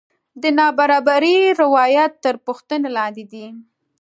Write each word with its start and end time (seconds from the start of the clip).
د 0.41 0.43
نابرابرۍ 0.57 1.37
روایت 1.61 2.11
تر 2.23 2.35
پوښتنې 2.45 2.89
لاندې 2.97 3.23
دی. 3.31 3.45